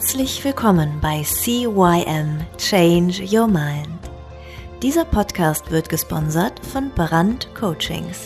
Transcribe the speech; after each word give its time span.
Herzlich 0.00 0.42
willkommen 0.44 0.98
bei 1.02 1.22
CYM 1.22 2.40
Change 2.56 3.22
Your 3.30 3.46
Mind. 3.46 3.86
Dieser 4.82 5.04
Podcast 5.04 5.70
wird 5.70 5.90
gesponsert 5.90 6.58
von 6.64 6.90
Brand 6.94 7.54
Coachings. 7.54 8.18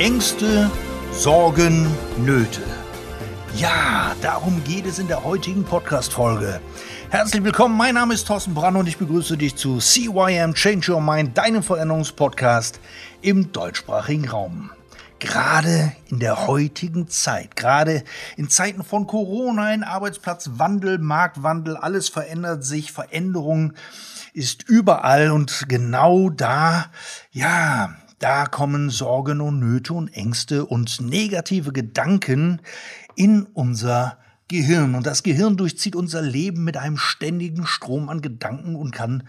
Ängste, 0.00 0.68
Sorgen, 1.12 1.86
Nöte. 2.16 2.62
Ja, 3.56 4.16
darum 4.22 4.62
geht 4.64 4.86
es 4.86 4.98
in 4.98 5.06
der 5.06 5.22
heutigen 5.22 5.62
Podcast-Folge. 5.62 6.60
Herzlich 7.10 7.42
willkommen, 7.42 7.74
mein 7.74 7.94
Name 7.94 8.12
ist 8.12 8.26
Thorsten 8.26 8.52
Brann 8.52 8.76
und 8.76 8.86
ich 8.86 8.98
begrüße 8.98 9.38
dich 9.38 9.56
zu 9.56 9.78
CYM 9.78 10.52
Change 10.52 10.92
Your 10.92 11.00
Mind, 11.00 11.38
deinem 11.38 11.62
Veränderungspodcast 11.62 12.80
im 13.22 13.50
deutschsprachigen 13.50 14.28
Raum. 14.28 14.70
Gerade 15.18 15.92
in 16.08 16.18
der 16.18 16.46
heutigen 16.46 17.08
Zeit, 17.08 17.56
gerade 17.56 18.04
in 18.36 18.50
Zeiten 18.50 18.84
von 18.84 19.06
Corona, 19.06 19.62
ein 19.62 19.84
Arbeitsplatzwandel, 19.84 20.98
Marktwandel, 20.98 21.78
alles 21.78 22.10
verändert 22.10 22.62
sich, 22.62 22.92
Veränderung 22.92 23.72
ist 24.34 24.68
überall 24.68 25.30
und 25.30 25.64
genau 25.66 26.28
da, 26.28 26.90
ja, 27.32 27.94
da 28.18 28.44
kommen 28.44 28.90
Sorgen 28.90 29.40
und 29.40 29.60
Nöte 29.60 29.94
und 29.94 30.08
Ängste 30.08 30.66
und 30.66 31.00
negative 31.00 31.72
Gedanken 31.72 32.60
in 33.16 33.44
unser 33.54 34.18
Gehirn. 34.48 34.94
Und 34.94 35.06
das 35.06 35.22
Gehirn 35.22 35.56
durchzieht 35.56 35.94
unser 35.94 36.22
Leben 36.22 36.64
mit 36.64 36.76
einem 36.76 36.96
ständigen 36.96 37.66
Strom 37.66 38.08
an 38.08 38.22
Gedanken 38.22 38.76
und 38.76 38.90
kann 38.90 39.28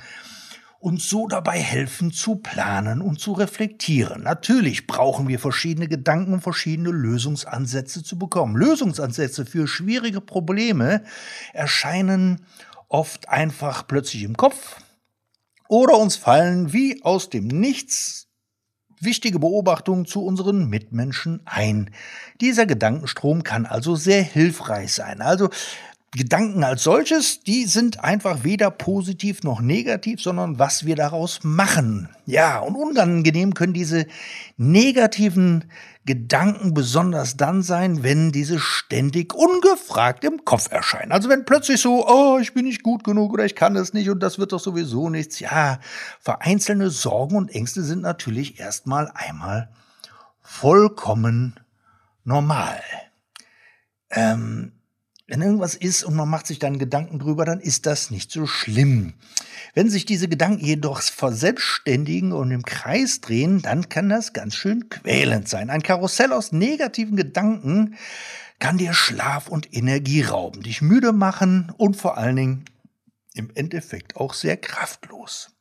uns 0.80 1.10
so 1.10 1.28
dabei 1.28 1.60
helfen 1.60 2.12
zu 2.12 2.38
planen 2.38 3.02
und 3.02 3.20
zu 3.20 3.34
reflektieren. 3.34 4.24
Natürlich 4.24 4.88
brauchen 4.88 5.28
wir 5.28 5.38
verschiedene 5.38 5.90
Gedanken, 5.90 6.34
um 6.34 6.42
verschiedene 6.42 6.92
Lösungsansätze 6.92 8.02
zu 8.02 8.18
bekommen. 8.18 8.56
Lösungsansätze 8.56 9.46
für 9.46 9.68
schwierige 9.68 10.22
Probleme 10.22 11.04
erscheinen 11.54 12.46
oft 12.88 13.28
einfach 13.28 13.86
plötzlich 13.88 14.24
im 14.24 14.38
Kopf 14.38 14.78
oder 15.68 15.98
uns 15.98 16.16
fallen 16.16 16.72
wie 16.72 17.04
aus 17.04 17.30
dem 17.30 17.48
Nichts 17.48 18.29
wichtige 19.00 19.40
Beobachtungen 19.40 20.06
zu 20.06 20.24
unseren 20.26 20.70
Mitmenschen 20.70 21.42
ein. 21.46 21.92
Dieser 22.42 22.66
Gedankenstrom 22.66 23.44
kann 23.44 23.66
also 23.66 23.96
sehr 23.96 24.22
hilfreich 24.24 24.94
sein. 24.94 25.22
Also 25.22 25.50
Gedanken 26.12 26.64
als 26.64 26.84
solches, 26.84 27.44
die 27.44 27.66
sind 27.66 28.04
einfach 28.04 28.44
weder 28.44 28.72
positiv 28.72 29.44
noch 29.44 29.62
negativ, 29.62 30.22
sondern 30.22 30.58
was 30.58 30.86
wir 30.86 30.96
daraus 30.96 31.42
machen. 31.44 32.10
Ja, 32.26 32.60
und 32.60 32.76
unangenehm 32.76 33.54
können 33.54 33.74
diese 33.74 34.08
negativen 34.58 35.66
Gedanken 36.06 36.74
besonders 36.74 37.38
dann 37.38 37.62
sein, 37.62 38.02
wenn 38.02 38.32
diese 38.32 38.58
ständig 38.58 39.36
ungefragt 39.36 40.24
im 40.24 40.44
Kopf 40.46 40.72
erscheinen. 40.72 41.12
Also 41.12 41.30
wenn 41.30 41.46
plötzlich 41.46 41.80
so, 41.80 42.08
oh, 42.08 42.40
ich 42.42 42.56
bin 42.56 42.66
nicht 42.66 42.82
gut 42.82 43.04
genug 43.04 43.32
oder 43.32 43.46
ich 43.46 43.54
kann 43.54 43.76
das 43.76 43.94
nicht 43.94 44.10
und 44.10 44.22
das 44.22 44.40
wird 44.40 44.52
doch 44.52 44.60
sowieso 44.60 45.12
nichts. 45.12 45.40
Ja, 45.40 45.80
vereinzelte 46.20 46.90
Sorgen 46.90 47.36
und 47.36 47.54
Ängste 47.54 47.84
sind 47.84 48.02
natürlich 48.02 48.60
erstmal 48.60 49.12
einmal 49.14 49.70
vollkommen 50.42 51.60
normal. 52.24 52.82
Ähm, 54.10 54.72
wenn 55.30 55.42
irgendwas 55.42 55.76
ist 55.76 56.04
und 56.04 56.16
man 56.16 56.28
macht 56.28 56.48
sich 56.48 56.60
dann 56.60 56.80
Gedanken 56.80 57.20
drüber, 57.20 57.46
dann 57.46 57.60
ist 57.60 57.86
das 57.86 58.10
nicht 58.10 58.32
so 58.32 58.48
schlimm. 58.48 59.14
Wenn 59.76 59.90
sich 59.90 60.06
diese 60.06 60.28
Gedanken 60.28 60.66
jedoch 60.66 61.02
verselbstständigen 61.02 62.32
und 62.32 62.52
im 62.52 62.64
Kreis 62.64 63.22
drehen, 63.22 63.62
dann 63.62 63.90
kann 63.90 64.10
das 64.10 64.34
ganz 64.34 64.56
schön 64.56 64.90
quälend 64.90 65.48
sein. 65.48 65.70
Ein 65.70 65.84
Karussell 65.84 66.34
aus 66.34 66.52
negativen 66.52 67.16
Gedanken 67.16 67.96
kann 68.58 68.78
dir 68.78 68.94
Schlaf 68.94 69.48
und 69.48 69.74
Energie 69.74 70.24
rauben, 70.24 70.64
dich 70.64 70.82
müde 70.82 71.14
machen 71.14 71.72
und 71.78 71.96
vor 71.96 72.18
allen 72.18 72.36
Dingen 72.36 72.66
im 73.34 73.52
Endeffekt 73.54 74.16
auch 74.16 74.34
sehr 74.34 74.58
kraftlos. 74.58 75.52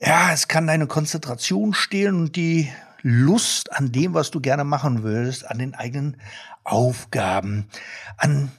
Ja, 0.00 0.32
es 0.32 0.48
kann 0.48 0.66
deine 0.66 0.86
Konzentration 0.86 1.74
stehlen 1.74 2.16
und 2.16 2.36
die 2.36 2.70
Lust 3.10 3.72
an 3.72 3.90
dem, 3.90 4.12
was 4.12 4.30
du 4.30 4.38
gerne 4.38 4.64
machen 4.64 5.02
würdest, 5.02 5.50
an 5.50 5.58
den 5.58 5.74
eigenen 5.74 6.18
Aufgaben, 6.62 7.66
an 8.18 8.52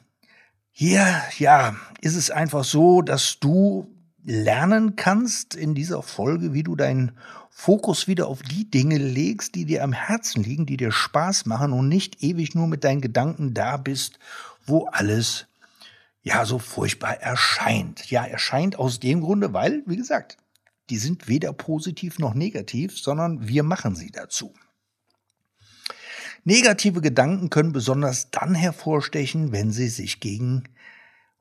hier, 0.71 1.21
ja, 1.37 1.75
ist 2.01 2.15
es 2.15 2.31
einfach 2.31 2.63
so, 2.63 3.03
dass 3.03 3.39
du 3.39 3.93
lernen 4.23 4.95
kannst 4.95 5.53
in 5.53 5.75
dieser 5.75 6.01
Folge, 6.01 6.53
wie 6.53 6.63
du 6.63 6.75
deinen 6.75 7.11
Fokus 7.51 8.07
wieder 8.07 8.27
auf 8.27 8.41
die 8.41 8.71
Dinge 8.71 8.97
legst, 8.97 9.53
die 9.53 9.65
dir 9.65 9.83
am 9.83 9.93
Herzen 9.93 10.41
liegen, 10.41 10.65
die 10.65 10.77
dir 10.77 10.91
Spaß 10.91 11.45
machen 11.45 11.71
und 11.71 11.87
nicht 11.87 12.23
ewig 12.23 12.55
nur 12.55 12.67
mit 12.67 12.83
deinen 12.83 13.01
Gedanken 13.01 13.53
da 13.53 13.77
bist, 13.77 14.17
wo 14.65 14.87
alles 14.87 15.45
ja 16.23 16.45
so 16.45 16.57
furchtbar 16.57 17.21
erscheint. 17.21 18.09
Ja, 18.09 18.25
erscheint 18.25 18.79
aus 18.79 18.99
dem 18.99 19.21
Grunde, 19.21 19.53
weil, 19.53 19.83
wie 19.85 19.97
gesagt, 19.97 20.37
die 20.89 20.97
sind 20.97 21.27
weder 21.27 21.53
positiv 21.53 22.19
noch 22.19 22.33
negativ, 22.33 22.97
sondern 22.97 23.47
wir 23.47 23.63
machen 23.63 23.95
sie 23.95 24.11
dazu. 24.11 24.53
Negative 26.43 27.01
Gedanken 27.01 27.49
können 27.49 27.73
besonders 27.73 28.31
dann 28.31 28.55
hervorstechen, 28.55 29.51
wenn 29.51 29.71
sie 29.71 29.89
sich 29.89 30.19
gegen 30.19 30.63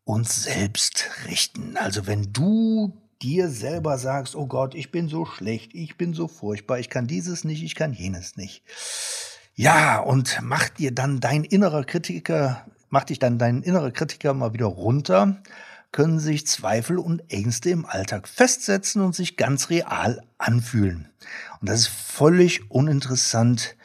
uns 0.04 0.42
selbst 0.44 1.10
richten. 1.26 1.76
Also 1.76 2.06
wenn 2.06 2.32
du 2.32 2.96
dir 3.22 3.48
selber 3.48 3.98
sagst, 3.98 4.34
oh 4.34 4.46
Gott, 4.46 4.74
ich 4.74 4.90
bin 4.90 5.08
so 5.08 5.24
schlecht, 5.24 5.74
ich 5.74 5.96
bin 5.96 6.14
so 6.14 6.28
furchtbar, 6.28 6.78
ich 6.78 6.88
kann 6.88 7.06
dieses 7.06 7.44
nicht, 7.44 7.62
ich 7.62 7.74
kann 7.74 7.92
jenes 7.92 8.36
nicht. 8.36 8.62
Ja, 9.54 9.98
und 9.98 10.38
mach 10.42 10.68
dir 10.68 10.94
dann 10.94 11.20
dein 11.20 11.44
innerer 11.44 11.84
Kritiker, 11.84 12.66
mach 12.90 13.04
dich 13.04 13.18
dann 13.18 13.38
dein 13.38 13.62
innerer 13.62 13.90
Kritiker 13.90 14.34
mal 14.34 14.52
wieder 14.52 14.66
runter, 14.66 15.42
können 15.92 16.20
sich 16.20 16.46
Zweifel 16.46 16.98
und 16.98 17.30
Ängste 17.30 17.70
im 17.70 17.86
Alltag 17.86 18.28
festsetzen 18.28 19.02
und 19.02 19.14
sich 19.14 19.36
ganz 19.36 19.70
real 19.70 20.22
anfühlen. 20.36 21.08
Und 21.60 21.68
das 21.68 21.80
ist 21.80 21.88
völlig 21.88 22.70
uninteressant, 22.70 23.76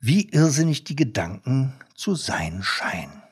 wie 0.00 0.28
irrsinnig 0.30 0.84
die 0.84 0.96
Gedanken 0.96 1.74
zu 1.94 2.14
sein 2.14 2.62
scheinen. 2.62 3.22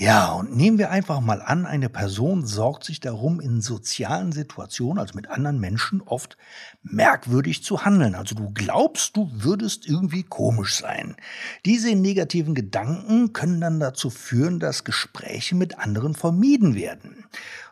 Ja, 0.00 0.30
und 0.30 0.54
nehmen 0.54 0.78
wir 0.78 0.92
einfach 0.92 1.20
mal 1.20 1.42
an, 1.42 1.66
eine 1.66 1.88
Person 1.88 2.46
sorgt 2.46 2.84
sich 2.84 3.00
darum, 3.00 3.40
in 3.40 3.60
sozialen 3.60 4.30
Situationen, 4.30 5.00
also 5.00 5.16
mit 5.16 5.28
anderen 5.28 5.58
Menschen, 5.58 6.02
oft 6.02 6.36
merkwürdig 6.82 7.64
zu 7.64 7.84
handeln. 7.84 8.14
Also 8.14 8.36
du 8.36 8.52
glaubst, 8.52 9.16
du 9.16 9.28
würdest 9.32 9.88
irgendwie 9.88 10.22
komisch 10.22 10.76
sein. 10.76 11.16
Diese 11.64 11.96
negativen 11.96 12.54
Gedanken 12.54 13.32
können 13.32 13.60
dann 13.60 13.80
dazu 13.80 14.08
führen, 14.08 14.60
dass 14.60 14.84
Gespräche 14.84 15.56
mit 15.56 15.80
anderen 15.80 16.14
vermieden 16.14 16.76
werden. 16.76 17.17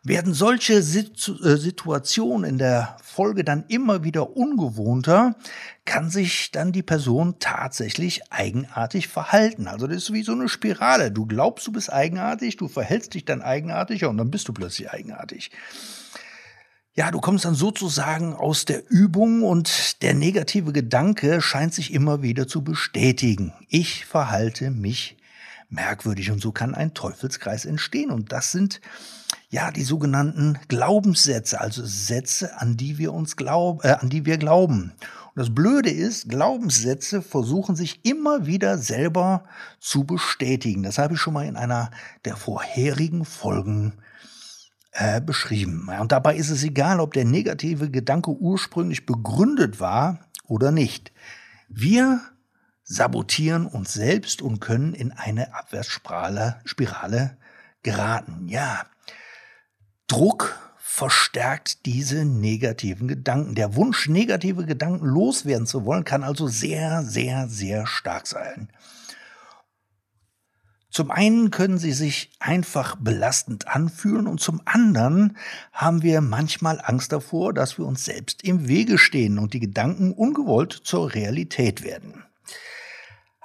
Werden 0.03 0.35
solche 0.35 0.75
äh, 0.75 0.83
Situationen 0.83 2.49
in 2.49 2.59
der 2.59 2.97
Folge 3.03 3.45
dann 3.45 3.65
immer 3.69 4.05
wieder 4.05 4.37
ungewohnter, 4.37 5.37
kann 5.85 6.11
sich 6.11 6.51
dann 6.53 6.73
die 6.73 6.83
Person 6.83 7.37
tatsächlich 7.39 8.33
eigenartig 8.33 9.09
verhalten. 9.09 9.69
Also 9.69 9.87
das 9.87 9.97
ist 9.97 10.13
wie 10.13 10.23
so 10.23 10.33
eine 10.33 10.49
Spirale. 10.49 11.11
Du 11.11 11.27
glaubst, 11.27 11.67
du 11.67 11.73
bist 11.73 11.93
eigenartig, 11.93 12.57
du 12.57 12.69
verhältst 12.69 13.15
dich 13.15 13.25
dann 13.25 13.43
eigenartiger 13.43 14.11
und 14.11 14.19
dann 14.19 14.31
bist 14.31 14.49
du 14.49 14.53
plötzlich 14.53 14.91
eigenartig. 14.91 15.51
Ja, 16.95 17.11
du 17.11 17.21
kommst 17.21 17.45
dann 17.45 17.55
sozusagen 17.55 18.35
aus 18.35 18.65
der 18.65 18.91
Übung 18.91 19.43
und 19.43 20.03
der 20.03 20.15
negative 20.15 20.73
Gedanke 20.73 21.43
scheint 21.43 21.75
sich 21.75 21.93
immer 21.93 22.23
wieder 22.23 22.49
zu 22.49 22.65
bestätigen. 22.65 23.53
Ich 23.69 24.07
verhalte 24.07 24.71
mich 24.71 25.19
merkwürdig 25.69 26.31
und 26.31 26.41
so 26.41 26.53
kann 26.53 26.75
ein 26.75 26.95
Teufelskreis 26.95 27.67
entstehen 27.67 28.11
und 28.11 28.33
das 28.33 28.51
sind 28.51 28.81
ja, 29.57 29.71
die 29.71 29.85
sogenannten 29.85 30.59
Glaubenssätze, 30.69 31.59
also 31.59 31.83
Sätze, 31.83 32.61
an 32.61 32.77
die 32.77 32.99
wir 32.99 33.15
uns 33.15 33.37
glauben, 33.37 33.81
äh, 33.85 33.93
an 33.93 34.11
die 34.11 34.27
wir 34.27 34.37
glauben. 34.37 34.93
Und 35.01 35.35
das 35.35 35.55
Blöde 35.55 35.89
ist, 35.89 36.29
Glaubenssätze 36.29 37.23
versuchen 37.23 37.75
sich 37.75 38.05
immer 38.05 38.45
wieder 38.45 38.77
selber 38.77 39.45
zu 39.81 40.05
bestätigen. 40.05 40.83
Das 40.83 40.99
habe 40.99 41.15
ich 41.15 41.21
schon 41.21 41.33
mal 41.33 41.47
in 41.47 41.57
einer 41.57 41.91
der 42.27 42.37
vorherigen 42.37 43.25
Folgen 43.25 43.95
äh, 44.93 45.23
beschrieben. 45.23 45.89
Und 46.01 46.13
dabei 46.13 46.37
ist 46.37 46.51
es 46.51 46.63
egal, 46.63 47.01
ob 47.01 47.15
der 47.15 47.25
negative 47.25 47.89
Gedanke 47.91 48.33
ursprünglich 48.33 49.07
begründet 49.07 49.81
war 49.81 50.19
oder 50.45 50.71
nicht. 50.71 51.13
Wir 51.71 52.21
sabotieren 52.85 53.65
uns 53.65 53.95
selbst 53.95 54.43
und 54.43 54.61
können 54.61 54.93
in 54.93 55.13
eine 55.13 55.55
Abwärtsspirale 55.55 56.61
Spirale 56.67 57.39
geraten. 57.83 58.49
Ja, 58.49 58.85
Druck 60.07 60.59
verstärkt 60.79 61.85
diese 61.85 62.25
negativen 62.25 63.07
Gedanken. 63.07 63.55
Der 63.55 63.75
Wunsch, 63.75 64.09
negative 64.09 64.65
Gedanken 64.65 65.05
loswerden 65.05 65.67
zu 65.67 65.85
wollen, 65.85 66.05
kann 66.05 66.23
also 66.23 66.49
sehr, 66.49 67.03
sehr, 67.03 67.49
sehr 67.49 67.87
stark 67.87 68.27
sein. 68.27 68.71
Zum 70.97 71.11
einen 71.11 71.51
können 71.51 71.77
sie 71.77 71.93
sich 71.93 72.31
einfach 72.41 72.97
belastend 72.97 73.69
anfühlen 73.69 74.27
und 74.27 74.41
zum 74.41 74.63
anderen 74.65 75.37
haben 75.71 76.03
wir 76.03 76.23
manchmal 76.23 76.81
Angst 76.83 77.13
davor, 77.13 77.53
dass 77.53 77.77
wir 77.77 77.85
uns 77.85 78.07
selbst 78.07 78.43
im 78.45 78.67
Wege 78.67 78.97
stehen 78.97 79.39
und 79.39 79.53
die 79.53 79.61
Gedanken 79.61 80.13
ungewollt 80.13 80.73
zur 80.73 81.13
Realität 81.13 81.85
werden. 81.85 82.25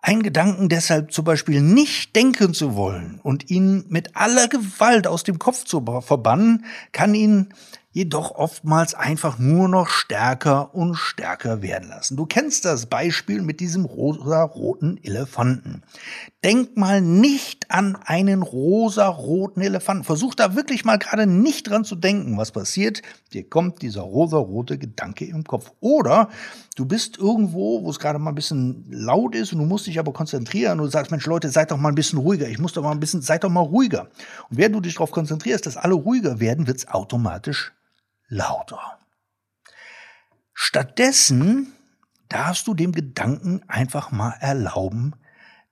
Ein 0.04 0.24
Gedanken 0.24 0.68
deshalb 0.68 1.14
zum 1.14 1.26
Beispiel 1.26 1.62
nicht 1.62 2.16
denken 2.16 2.56
zu 2.56 2.76
wollen 2.76 3.20
und 3.22 3.52
ihn 3.52 3.86
mit 3.88 4.16
aller 4.16 4.48
Gewalt 4.48 5.06
aus 5.06 5.24
dem 5.24 5.38
Kopf 5.38 5.64
zu 5.64 5.86
verbannen, 6.02 6.66
kann 6.92 7.14
ihn 7.14 7.54
jedoch 7.94 8.32
oftmals 8.32 8.94
einfach 8.94 9.38
nur 9.38 9.68
noch 9.68 9.90
stärker 9.90 10.74
und 10.74 10.96
stärker 10.96 11.62
werden 11.62 11.90
lassen. 11.90 12.16
Du 12.16 12.26
kennst 12.26 12.64
das 12.64 12.86
Beispiel 12.86 13.42
mit 13.42 13.60
diesem 13.60 13.84
rosa-roten 13.84 14.98
Elefanten. 15.04 15.84
Denk 16.44 16.78
mal 16.78 17.02
nicht 17.02 17.70
an 17.70 17.98
einen 17.98 18.44
rosa-roten 18.44 19.62
Elefanten. 19.62 20.06
Versuch 20.06 20.36
da 20.36 20.56
wirklich 20.56 20.86
mal 20.86 20.98
gerade 20.98 21.28
nicht 21.28 21.70
dran 21.70 21.84
zu 21.84 21.96
denken, 21.96 22.38
was 22.38 22.52
passiert. 22.52 23.02
Dir 23.34 23.48
kommt 23.48 23.82
dieser 23.82 24.02
rosa-rote 24.02 24.78
Gedanke 24.78 25.26
im 25.26 25.44
Kopf. 25.44 25.74
Oder 25.82 26.30
du 26.78 26.86
bist 26.86 27.18
irgendwo, 27.18 27.84
wo 27.84 27.90
es 27.90 28.00
gerade 28.00 28.20
mal 28.20 28.32
ein 28.32 28.36
bisschen 28.36 28.86
laut 28.90 29.36
ist 29.36 29.52
und 29.52 29.60
du 29.60 29.66
musst 29.66 29.88
dich 29.88 30.00
aber 30.00 30.14
konzentrieren 30.14 30.80
und 30.80 30.86
du 30.86 30.92
sagst, 30.92 31.12
Mensch 31.12 31.26
Leute, 31.26 31.50
seid 31.50 31.72
doch 31.72 31.78
mal 31.78 31.90
ein 31.90 31.96
bisschen 31.96 32.20
ruhiger. 32.20 32.48
Ich 32.48 32.58
muss 32.58 32.72
doch 32.72 32.84
mal 32.84 32.92
ein 32.92 33.02
bisschen, 33.02 33.22
seid 33.22 33.44
doch 33.44 33.50
mal 33.50 33.60
ruhiger. 33.60 34.08
Und 34.50 34.58
während 34.58 34.76
du 34.76 34.80
dich 34.80 34.94
darauf 34.94 35.12
konzentrierst, 35.12 35.66
dass 35.66 35.76
alle 35.76 35.94
ruhiger 35.94 36.40
werden, 36.40 36.68
wird 36.68 36.78
es 36.78 36.88
automatisch 36.88 37.74
lauter. 38.32 38.98
Stattdessen 40.54 41.74
darfst 42.30 42.66
du 42.68 42.74
dem 42.74 42.94
Gedanken 42.94 43.62
einfach 43.68 44.12
mal 44.12 44.32
erlauben, 44.40 45.14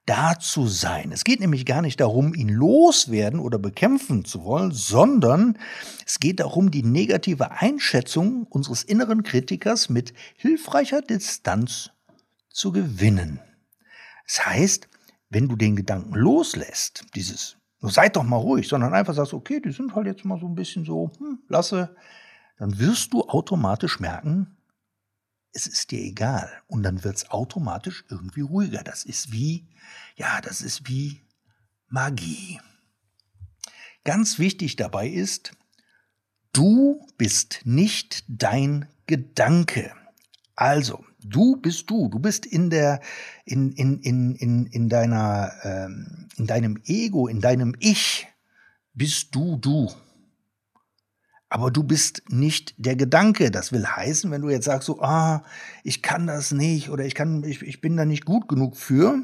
da 0.05 0.37
zu 0.39 0.67
sein. 0.67 1.11
Es 1.11 1.23
geht 1.23 1.39
nämlich 1.39 1.65
gar 1.65 1.81
nicht 1.81 1.99
darum, 1.99 2.33
ihn 2.33 2.49
loswerden 2.49 3.39
oder 3.39 3.59
bekämpfen 3.59 4.25
zu 4.25 4.43
wollen, 4.43 4.71
sondern 4.71 5.57
es 6.05 6.19
geht 6.19 6.39
darum, 6.39 6.69
die 6.71 6.83
negative 6.83 7.51
Einschätzung 7.51 8.43
unseres 8.49 8.83
inneren 8.83 9.23
Kritikers 9.23 9.87
mit 9.87 10.13
hilfreicher 10.35 11.01
Distanz 11.01 11.91
zu 12.49 12.71
gewinnen. 12.71 13.39
Das 14.25 14.45
heißt, 14.45 14.89
wenn 15.29 15.47
du 15.47 15.55
den 15.55 15.75
Gedanken 15.75 16.15
loslässt, 16.15 17.05
dieses, 17.15 17.57
seid 17.81 18.15
doch 18.15 18.23
mal 18.23 18.37
ruhig, 18.37 18.67
sondern 18.67 18.93
einfach 18.93 19.13
sagst, 19.13 19.33
okay, 19.33 19.61
die 19.61 19.71
sind 19.71 19.95
halt 19.95 20.07
jetzt 20.07 20.25
mal 20.25 20.39
so 20.39 20.47
ein 20.47 20.55
bisschen 20.55 20.83
so, 20.83 21.11
hm, 21.19 21.39
lasse, 21.47 21.95
dann 22.59 22.77
wirst 22.77 23.13
du 23.13 23.23
automatisch 23.23 24.01
merken, 24.01 24.57
es 25.53 25.65
ist 25.65 25.91
dir 25.91 26.01
egal. 26.01 26.51
Und 26.67 26.83
dann 26.83 27.03
wird 27.05 27.15
es 27.15 27.31
automatisch 27.31 28.03
irgendwie 28.09 28.41
ruhiger. 28.41 28.83
Das 28.83 29.05
ist 29.05 29.31
wie, 29.31 29.65
ja, 30.17 30.41
das 30.41 30.61
ist 30.61 30.87
wie 30.87 31.21
Magie. 31.87 32.59
Ganz 34.03 34.39
wichtig 34.39 34.75
dabei 34.75 35.07
ist, 35.07 35.53
du 36.51 37.07
bist 37.17 37.61
nicht 37.63 38.25
dein 38.27 38.89
Gedanke. 39.07 39.93
Also, 40.55 41.05
du 41.23 41.55
bist 41.55 41.89
du. 41.89 42.09
Du 42.09 42.19
bist 42.19 42.45
in 42.45 42.69
der, 42.69 42.99
in, 43.45 43.71
in, 43.71 43.99
in, 44.01 44.35
in, 44.35 44.65
in 44.65 44.89
deiner, 44.89 45.53
ähm, 45.63 46.27
in 46.35 46.45
deinem 46.45 46.77
Ego, 46.83 47.27
in 47.27 47.39
deinem 47.39 47.73
Ich, 47.79 48.27
bist 48.93 49.33
du 49.33 49.55
du. 49.55 49.89
Aber 51.49 51.71
du 51.71 51.83
bist 51.83 52.23
nicht 52.29 52.75
der 52.77 52.95
Gedanke. 52.95 53.49
Das 53.49 53.71
will 53.71 53.85
heißen, 53.85 54.29
wenn 54.29 54.41
du 54.41 54.49
jetzt 54.49 54.65
sagst 54.65 54.85
so, 54.85 55.01
ah, 55.01 55.43
ich 55.83 56.01
kann 56.01 56.27
das 56.27 56.51
nicht 56.51 56.89
oder 56.89 57.05
ich 57.05 57.15
kann, 57.15 57.43
ich, 57.43 57.63
ich 57.63 57.81
bin 57.81 57.97
da 57.97 58.05
nicht 58.05 58.25
gut 58.25 58.47
genug 58.47 58.77
für, 58.77 59.23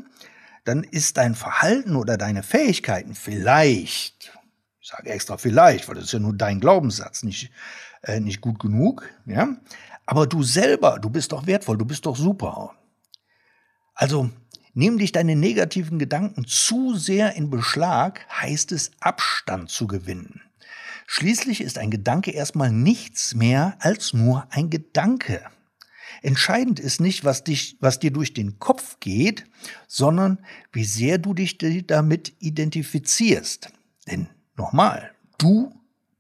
dann 0.64 0.84
ist 0.84 1.18
dein 1.18 1.36
Verhalten 1.36 1.96
oder 1.96 2.18
deine 2.18 2.42
Fähigkeiten 2.42 3.14
vielleicht, 3.14 4.36
ich 4.82 4.90
sage 4.90 5.10
extra 5.10 5.38
vielleicht, 5.38 5.88
weil 5.88 5.96
das 5.96 6.06
ist 6.06 6.14
ja 6.14 6.20
nur 6.20 6.34
dein 6.34 6.60
Glaubenssatz, 6.60 7.22
nicht, 7.22 7.52
äh, 8.02 8.20
nicht 8.20 8.42
gut 8.42 8.60
genug, 8.60 9.08
ja. 9.26 9.56
Aber 10.08 10.28
du 10.28 10.44
selber, 10.44 11.00
du 11.00 11.10
bist 11.10 11.32
doch 11.32 11.46
wertvoll, 11.46 11.78
du 11.78 11.86
bist 11.86 12.06
doch 12.06 12.16
super. 12.16 12.76
Also, 13.94 14.30
Nimm 14.78 14.98
dich 14.98 15.14
deine 15.14 15.38
negativen 15.38 16.00
Gedanken 16.00 16.46
zu 16.46 16.96
sehr 16.96 17.36
in 17.38 17.50
Beschlag, 17.50 18.28
heißt 18.30 18.74
es 18.74 18.92
Abstand 19.00 19.70
zu 19.70 19.88
gewinnen. 19.88 20.42
Schließlich 21.08 21.62
ist 21.62 21.78
ein 21.78 21.92
Gedanke 21.92 22.32
erstmal 22.32 22.72
nichts 22.72 23.36
mehr 23.36 23.78
als 23.80 24.14
nur 24.14 24.48
ein 24.50 24.70
Gedanke. 24.70 25.42
Entscheidend 26.22 26.80
ist 26.80 27.00
nicht, 27.00 27.24
was, 27.24 27.44
dich, 27.44 27.78
was 27.80 28.00
dir 28.00 28.12
durch 28.12 28.34
den 28.34 28.58
Kopf 28.58 29.00
geht, 29.00 29.46
sondern 29.88 30.40
wie 30.72 30.86
sehr 30.86 31.20
du 31.20 31.34
dich 31.34 31.58
damit 31.86 32.34
identifizierst. 32.40 33.70
Denn 34.08 34.28
nochmal, 34.56 35.12
du 35.38 35.72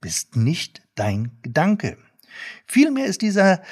bist 0.01 0.35
nicht 0.35 0.83
dein 0.93 1.31
Gedanke. 1.41 1.97
Vielmehr 2.67 3.07
ist 3.07 3.23
dieser 3.23 3.63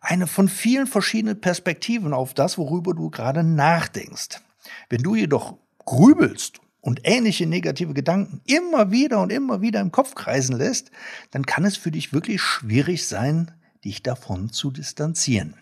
eine 0.00 0.26
von 0.26 0.48
vielen 0.48 0.86
verschiedenen 0.86 1.40
Perspektiven 1.40 2.14
auf 2.14 2.32
das, 2.32 2.56
worüber 2.56 2.94
du 2.94 3.10
gerade 3.10 3.44
nachdenkst. 3.44 4.40
Wenn 4.88 5.02
du 5.02 5.14
jedoch 5.14 5.58
grübelst 5.84 6.61
und 6.82 7.00
ähnliche 7.04 7.46
negative 7.46 7.94
Gedanken 7.94 8.42
immer 8.44 8.90
wieder 8.90 9.22
und 9.22 9.32
immer 9.32 9.62
wieder 9.62 9.80
im 9.80 9.92
Kopf 9.92 10.14
kreisen 10.14 10.56
lässt, 10.58 10.90
dann 11.30 11.46
kann 11.46 11.64
es 11.64 11.78
für 11.78 11.90
dich 11.90 12.12
wirklich 12.12 12.42
schwierig 12.42 13.06
sein, 13.06 13.52
dich 13.84 14.02
davon 14.02 14.50
zu 14.50 14.70
distanzieren. 14.70 15.56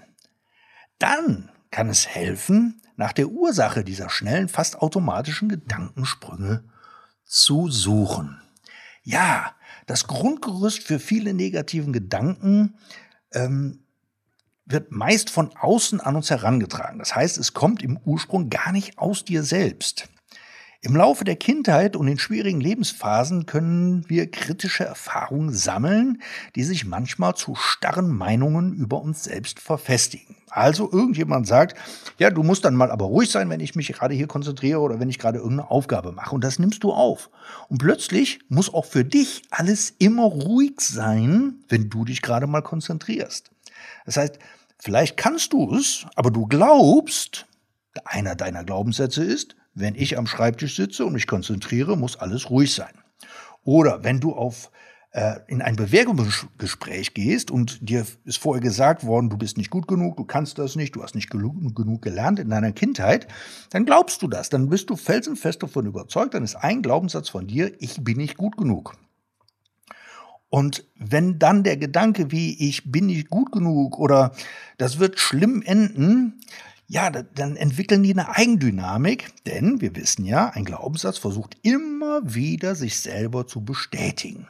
Dann 0.99 1.50
kann 1.70 1.88
es 1.88 2.08
helfen, 2.08 2.82
nach 2.96 3.12
der 3.12 3.28
Ursache 3.28 3.84
dieser 3.84 4.11
schnellen, 4.11 4.49
fast 4.49 4.81
automatischen 4.81 5.49
Gedankensprünge 5.49 6.64
zu 7.25 7.70
suchen. 7.70 8.40
Ja, 9.02 9.55
das 9.87 10.06
Grundgerüst 10.06 10.82
für 10.82 10.99
viele 10.99 11.34
negativen 11.34 11.93
Gedanken 11.93 12.76
ähm, 13.32 13.84
wird 14.64 14.90
meist 14.90 15.31
von 15.31 15.55
außen 15.56 16.00
an 16.00 16.16
uns 16.16 16.31
herangetragen. 16.31 16.99
Das 16.99 17.14
heißt, 17.14 17.38
es 17.38 17.55
kommt 17.55 17.82
im 17.82 17.99
Ursprung 17.99 18.50
gar 18.50 18.73
nicht 18.73 18.99
aus 18.99 19.25
dir 19.25 19.43
selbst. 19.43 20.08
Im 20.82 20.96
Laufe 20.96 21.24
der 21.24 21.36
Kindheit 21.36 21.94
und 21.94 22.08
in 22.08 22.18
schwierigen 22.18 22.58
Lebensphasen 22.58 23.44
können 23.44 24.08
wir 24.08 24.30
kritische 24.30 24.82
Erfahrungen 24.82 25.52
sammeln, 25.52 26.22
die 26.56 26.64
sich 26.64 26.86
manchmal 26.86 27.34
zu 27.34 27.54
starren 27.54 28.08
Meinungen 28.08 28.72
über 28.72 29.02
uns 29.02 29.24
selbst 29.24 29.60
verfestigen. 29.60 30.36
Also 30.48 30.90
irgendjemand 30.90 31.46
sagt, 31.46 31.76
ja, 32.18 32.30
du 32.30 32.42
musst 32.42 32.64
dann 32.64 32.76
mal 32.76 32.90
aber 32.90 33.04
ruhig 33.04 33.30
sein, 33.30 33.50
wenn 33.50 33.60
ich 33.60 33.74
mich 33.74 33.88
gerade 33.88 34.14
hier 34.14 34.26
konzentriere 34.26 34.80
oder 34.80 34.99
wenn 34.99 35.10
ich 35.10 35.18
gerade 35.18 35.37
irgendeine 35.37 35.70
Aufgabe 35.70 36.12
mache. 36.12 36.34
Und 36.34 36.42
das 36.42 36.58
nimmst 36.58 36.82
du 36.82 36.92
auf. 36.92 37.28
Und 37.68 37.76
plötzlich 37.76 38.38
muss 38.49 38.72
auch 38.72 38.87
für 38.87 39.04
dich 39.04 39.42
alles 39.50 39.92
immer 39.99 40.25
ruhig 40.25 40.80
sein, 40.80 41.56
wenn 41.68 41.90
du 41.90 42.06
dich 42.06 42.22
gerade 42.22 42.46
mal 42.46 42.62
konzentrierst. 42.62 43.50
Das 44.06 44.16
heißt, 44.16 44.38
vielleicht 44.78 45.18
kannst 45.18 45.52
du 45.52 45.75
es, 45.75 46.06
aber 46.16 46.30
du 46.30 46.46
glaubst, 46.46 47.46
einer 48.06 48.34
deiner 48.34 48.64
Glaubenssätze 48.64 49.22
ist, 49.22 49.56
wenn 49.74 49.94
ich 49.94 50.18
am 50.18 50.26
Schreibtisch 50.26 50.76
sitze 50.76 51.04
und 51.04 51.12
mich 51.12 51.26
konzentriere, 51.26 51.96
muss 51.96 52.16
alles 52.16 52.50
ruhig 52.50 52.74
sein. 52.74 52.92
Oder 53.62 54.04
wenn 54.04 54.20
du 54.20 54.32
auf 54.32 54.70
äh, 55.12 55.40
in 55.48 55.60
ein 55.60 55.76
Bewerbungsgespräch 55.76 57.14
gehst 57.14 57.50
und 57.50 57.78
dir 57.88 58.06
ist 58.24 58.38
vorher 58.38 58.62
gesagt 58.62 59.04
worden, 59.04 59.28
du 59.28 59.36
bist 59.36 59.56
nicht 59.56 59.70
gut 59.70 59.88
genug, 59.88 60.16
du 60.16 60.24
kannst 60.24 60.58
das 60.58 60.76
nicht, 60.76 60.94
du 60.94 61.02
hast 61.02 61.14
nicht 61.14 61.30
genug, 61.30 61.74
genug 61.74 62.02
gelernt 62.02 62.38
in 62.38 62.48
deiner 62.48 62.72
Kindheit, 62.72 63.26
dann 63.70 63.84
glaubst 63.86 64.22
du 64.22 64.28
das, 64.28 64.50
dann 64.50 64.68
bist 64.68 64.88
du 64.88 64.96
felsenfest 64.96 65.62
davon 65.62 65.86
überzeugt, 65.86 66.34
dann 66.34 66.44
ist 66.44 66.54
ein 66.54 66.82
Glaubenssatz 66.82 67.28
von 67.28 67.46
dir, 67.46 67.72
ich 67.80 68.04
bin 68.04 68.18
nicht 68.18 68.36
gut 68.36 68.56
genug. 68.56 68.96
Und 70.48 70.84
wenn 70.96 71.38
dann 71.38 71.62
der 71.62 71.76
Gedanke 71.76 72.32
wie 72.32 72.68
ich 72.68 72.90
bin 72.90 73.06
nicht 73.06 73.30
gut 73.30 73.52
genug 73.52 73.98
oder 73.98 74.32
das 74.78 74.98
wird 74.98 75.20
schlimm 75.20 75.62
enden, 75.62 76.40
ja, 76.90 77.09
dann 77.09 77.54
entwickeln 77.54 78.02
die 78.02 78.11
eine 78.11 78.37
Eigendynamik, 78.37 79.44
denn 79.44 79.80
wir 79.80 79.94
wissen 79.94 80.25
ja, 80.25 80.49
ein 80.49 80.64
Glaubenssatz 80.64 81.18
versucht 81.18 81.56
immer 81.62 82.20
wieder 82.25 82.75
sich 82.75 82.99
selber 82.99 83.47
zu 83.47 83.64
bestätigen. 83.64 84.49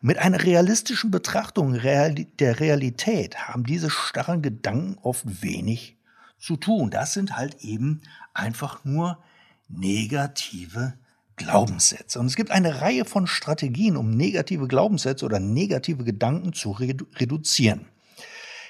Mit 0.00 0.16
einer 0.16 0.42
realistischen 0.42 1.10
Betrachtung 1.10 1.74
der 1.74 2.60
Realität 2.60 3.36
haben 3.36 3.64
diese 3.64 3.90
starren 3.90 4.40
Gedanken 4.40 4.96
oft 5.02 5.42
wenig 5.42 5.98
zu 6.38 6.56
tun. 6.56 6.88
Das 6.88 7.12
sind 7.12 7.36
halt 7.36 7.56
eben 7.60 8.00
einfach 8.32 8.86
nur 8.86 9.22
negative 9.68 10.94
Glaubenssätze. 11.36 12.18
Und 12.18 12.26
es 12.28 12.36
gibt 12.36 12.50
eine 12.50 12.80
Reihe 12.80 13.04
von 13.04 13.26
Strategien, 13.26 13.98
um 13.98 14.10
negative 14.10 14.68
Glaubenssätze 14.68 15.26
oder 15.26 15.38
negative 15.38 16.02
Gedanken 16.02 16.54
zu 16.54 16.70
redu 16.70 17.04
reduzieren. 17.16 17.84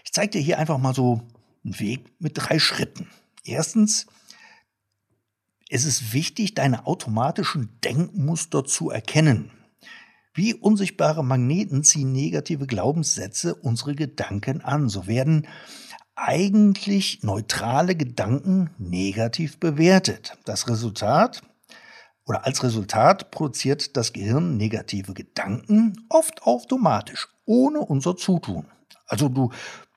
Ich 0.05 0.13
zeige 0.13 0.31
dir 0.31 0.41
hier 0.41 0.59
einfach 0.59 0.79
mal 0.79 0.95
so 0.95 1.23
einen 1.65 1.79
Weg 1.79 2.11
mit 2.21 2.33
drei 2.37 2.59
Schritten. 2.59 3.09
Erstens, 3.45 4.07
es 5.69 5.85
ist 5.85 6.13
wichtig, 6.13 6.55
deine 6.55 6.87
automatischen 6.87 7.79
Denkmuster 7.83 8.65
zu 8.65 8.91
erkennen. 8.91 9.51
Wie 10.35 10.55
unsichtbare 10.55 11.25
Magneten 11.25 11.85
ziehen 11.85 12.13
negative 12.13 12.67
Glaubenssätze 12.67 13.55
unsere 13.55 13.95
Gedanken 13.95 14.61
an. 14.61 14.89
So 14.89 15.07
werden 15.07 15.47
eigentlich 16.17 17.23
neutrale 17.23 17.97
Gedanken 17.97 18.71
negativ 18.79 19.59
bewertet. 19.59 20.37
Das 20.45 20.69
Resultat? 20.69 21.43
oder 22.27 22.47
als 22.47 22.63
Resultat 22.63 23.31
produziert 23.31 23.97
das 23.97 24.13
Gehirn 24.13 24.57
negative 24.57 25.13
Gedanken, 25.13 26.07
oft 26.09 26.43
automatisch, 26.43 27.29
ohne 27.45 27.81
unser 27.81 28.17
Zutun. 28.17 28.67
Also 29.07 29.29
du, 29.29 29.51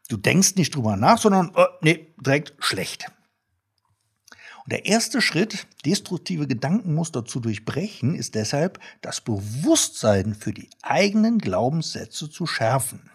du 0.07 0.17
denkst 0.17 0.55
nicht 0.55 0.75
drüber 0.75 0.95
nach, 0.95 1.17
sondern, 1.17 1.51
oh, 1.55 1.65
nee, 1.81 2.13
direkt 2.19 2.53
schlecht. 2.59 3.11
Und 4.63 4.73
der 4.73 4.85
erste 4.85 5.21
Schritt, 5.21 5.65
destruktive 5.85 6.47
Gedankenmuster 6.47 7.25
zu 7.25 7.39
durchbrechen, 7.39 8.15
ist 8.15 8.35
deshalb, 8.35 8.79
das 9.01 9.21
Bewusstsein 9.21 10.35
für 10.35 10.53
die 10.53 10.69
eigenen 10.81 11.37
Glaubenssätze 11.37 12.29
zu 12.29 12.45
schärfen. 12.45 13.09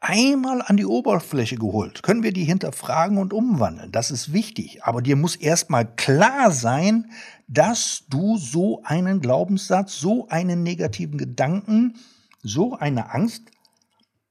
Einmal 0.00 0.62
an 0.62 0.76
die 0.76 0.86
Oberfläche 0.86 1.56
geholt, 1.56 2.04
können 2.04 2.22
wir 2.22 2.32
die 2.32 2.44
hinterfragen 2.44 3.18
und 3.18 3.32
umwandeln. 3.32 3.90
Das 3.90 4.12
ist 4.12 4.32
wichtig. 4.32 4.84
Aber 4.84 5.02
dir 5.02 5.16
muss 5.16 5.34
erstmal 5.34 5.92
klar 5.96 6.52
sein, 6.52 7.10
dass 7.48 8.04
du 8.08 8.36
so 8.36 8.80
einen 8.84 9.20
Glaubenssatz, 9.20 9.98
so 9.98 10.28
einen 10.28 10.62
negativen 10.62 11.18
Gedanken, 11.18 11.96
so 12.44 12.78
eine 12.78 13.12
Angst, 13.12 13.50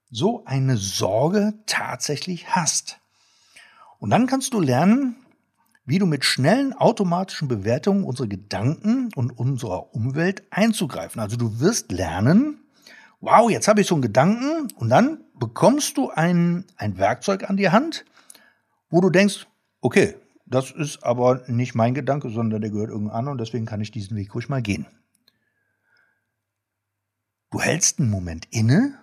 so 0.10 0.44
eine 0.46 0.78
Sorge 0.78 1.54
tatsächlich 1.66 2.50
hast. 2.50 3.00
Und 4.00 4.10
dann 4.10 4.28
kannst 4.28 4.54
du 4.54 4.62
lernen, 4.62 5.16
wie 5.86 6.00
du 6.00 6.06
mit 6.06 6.26
schnellen 6.26 6.74
automatischen 6.74 7.48
Bewertungen 7.48 8.04
unsere 8.04 8.28
Gedanken 8.28 9.10
und 9.16 9.32
unserer 9.32 9.96
Umwelt 9.96 10.44
einzugreifen. 10.52 11.22
Also 11.22 11.38
du 11.38 11.60
wirst 11.60 11.92
lernen, 11.92 12.60
wow, 13.22 13.50
jetzt 13.50 13.68
habe 13.68 13.82
ich 13.82 13.88
so 13.88 13.96
einen 13.96 14.02
Gedanken 14.02 14.68
und 14.76 14.90
dann 14.90 15.24
bekommst 15.34 15.98
du 15.98 16.10
ein, 16.10 16.66
ein 16.76 16.98
Werkzeug 16.98 17.50
an 17.50 17.58
die 17.58 17.70
Hand, 17.70 18.06
wo 18.90 19.02
du 19.02 19.10
denkst, 19.10 19.48
okay, 19.82 20.16
das 20.46 20.72
ist 20.72 21.04
aber 21.04 21.44
nicht 21.48 21.76
mein 21.76 21.94
Gedanke, 21.94 22.30
sondern 22.30 22.62
der 22.62 22.70
gehört 22.70 22.90
irgendeinem 22.90 23.18
anderen 23.18 23.34
und 23.34 23.42
deswegen 23.42 23.66
kann 23.66 23.82
ich 23.82 23.92
diesen 23.92 24.16
Weg 24.16 24.34
ruhig 24.34 24.50
mal 24.50 24.62
gehen. 24.62 24.86
Du 27.50 27.62
hältst 27.62 28.00
einen 28.00 28.10
Moment 28.10 28.46
inne 28.52 28.98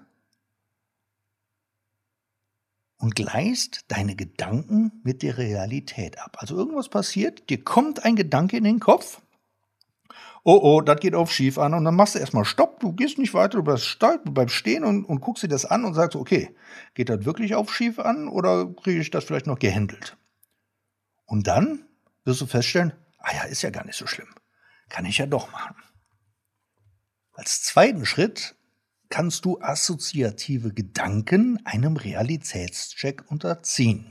und 3.04 3.14
gleichst 3.14 3.84
deine 3.88 4.16
Gedanken 4.16 4.90
mit 5.04 5.22
der 5.22 5.36
Realität 5.36 6.18
ab. 6.18 6.38
Also 6.40 6.56
irgendwas 6.56 6.88
passiert, 6.88 7.50
dir 7.50 7.62
kommt 7.62 8.02
ein 8.02 8.16
Gedanke 8.16 8.56
in 8.56 8.64
den 8.64 8.80
Kopf. 8.80 9.20
Oh, 10.42 10.58
oh, 10.62 10.80
das 10.80 11.00
geht 11.00 11.14
auf 11.14 11.30
schief 11.30 11.58
an. 11.58 11.74
Und 11.74 11.84
dann 11.84 11.96
machst 11.96 12.14
du 12.14 12.18
erstmal 12.18 12.46
Stopp, 12.46 12.80
du 12.80 12.94
gehst 12.94 13.18
nicht 13.18 13.34
weiter, 13.34 13.58
du 13.58 13.62
bleibst, 13.62 13.98
du 14.00 14.32
bleibst 14.32 14.54
stehen 14.54 14.84
und, 14.84 15.04
und 15.04 15.20
guckst 15.20 15.42
dir 15.42 15.48
das 15.48 15.66
an 15.66 15.84
und 15.84 15.92
sagst, 15.92 16.16
okay, 16.16 16.56
geht 16.94 17.10
das 17.10 17.26
wirklich 17.26 17.54
auf 17.54 17.74
schief 17.74 17.98
an 17.98 18.26
oder 18.26 18.72
kriege 18.72 19.00
ich 19.02 19.10
das 19.10 19.24
vielleicht 19.24 19.46
noch 19.46 19.58
gehandelt? 19.58 20.16
Und 21.26 21.46
dann 21.46 21.84
wirst 22.24 22.40
du 22.40 22.46
feststellen, 22.46 22.94
ah 23.18 23.34
ja, 23.34 23.42
ist 23.42 23.60
ja 23.60 23.68
gar 23.68 23.84
nicht 23.84 23.98
so 23.98 24.06
schlimm. 24.06 24.34
Kann 24.88 25.04
ich 25.04 25.18
ja 25.18 25.26
doch 25.26 25.52
machen. 25.52 25.76
Als 27.34 27.62
zweiten 27.64 28.06
Schritt 28.06 28.54
kannst 29.14 29.44
du 29.44 29.60
assoziative 29.60 30.72
Gedanken 30.72 31.64
einem 31.64 31.96
Realitätscheck 31.96 33.22
unterziehen. 33.28 34.06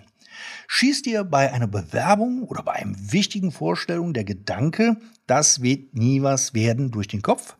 Schießt 0.69 1.05
dir 1.05 1.25
bei 1.25 1.51
einer 1.51 1.67
Bewerbung 1.67 2.43
oder 2.43 2.63
bei 2.63 2.71
einem 2.71 3.11
wichtigen 3.11 3.51
Vorstellung 3.51 4.13
der 4.13 4.23
Gedanke, 4.23 4.95
das 5.27 5.61
wird 5.61 5.93
nie 5.93 6.21
was 6.21 6.53
werden 6.53 6.89
durch 6.91 7.09
den 7.09 7.21
Kopf, 7.21 7.57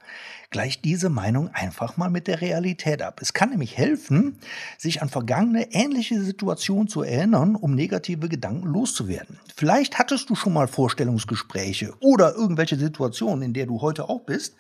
gleicht 0.52 0.86
diese 0.86 1.10
Meinung 1.10 1.50
einfach 1.50 1.98
mal 1.98 2.10
mit 2.10 2.28
der 2.28 2.40
Realität 2.40 3.02
ab. 3.02 3.20
Es 3.22 3.34
kann 3.34 3.50
nämlich 3.50 3.78
helfen, 3.78 4.38
sich 4.78 5.02
an 5.02 5.10
vergangene 5.10 5.74
ähnliche 5.74 6.22
Situationen 6.22 6.88
zu 6.88 7.02
erinnern, 7.02 7.58
um 7.58 7.76
negative 7.76 8.30
Gedanken 8.30 8.68
loszuwerden. 8.68 9.38
Vielleicht 9.54 10.00
hattest 10.00 10.30
du 10.30 10.36
schon 10.36 10.54
mal 10.54 10.70
Vorstellungsgespräche 10.70 11.94
oder 12.00 12.36
irgendwelche 12.36 12.78
Situationen, 12.78 13.42
in 13.42 13.54
der 13.54 13.66
du 13.66 13.82
heute 13.82 14.08
auch 14.08 14.22
bist, 14.22 14.56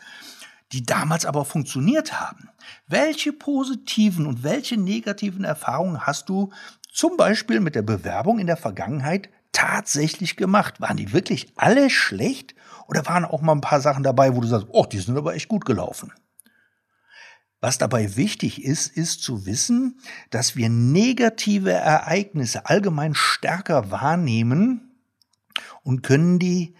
die 0.73 0.85
damals 0.85 1.25
aber 1.25 1.45
funktioniert 1.45 2.19
haben. 2.19 2.49
Welche 2.87 3.31
positiven 3.31 4.25
und 4.25 4.43
welche 4.43 4.75
negativen 4.75 5.43
Erfahrungen 5.43 6.05
hast 6.05 6.29
du 6.29 6.51
zum 6.91 7.15
Beispiel 7.15 7.59
mit 7.59 7.75
der 7.75 7.83
Bewerbung 7.83 8.39
in 8.39 8.47
der 8.47 8.57
Vergangenheit 8.57 9.29
tatsächlich 9.51 10.35
gemacht? 10.35 10.81
Waren 10.81 10.97
die 10.97 11.13
wirklich 11.13 11.53
alle 11.55 11.89
schlecht 11.89 12.55
oder 12.87 13.05
waren 13.05 13.23
auch 13.23 13.41
mal 13.41 13.53
ein 13.53 13.61
paar 13.61 13.81
Sachen 13.81 14.03
dabei, 14.03 14.35
wo 14.35 14.41
du 14.41 14.47
sagst, 14.47 14.67
oh, 14.71 14.85
die 14.85 14.99
sind 14.99 15.15
aber 15.15 15.35
echt 15.35 15.47
gut 15.47 15.63
gelaufen? 15.63 16.11
Was 17.61 17.77
dabei 17.77 18.17
wichtig 18.17 18.63
ist, 18.63 18.87
ist 18.97 19.21
zu 19.21 19.45
wissen, 19.45 19.99
dass 20.31 20.57
wir 20.57 20.67
negative 20.67 21.71
Ereignisse 21.71 22.65
allgemein 22.65 23.13
stärker 23.15 23.89
wahrnehmen 23.89 24.91
und 25.83 26.01
können 26.01 26.39
die 26.39 26.75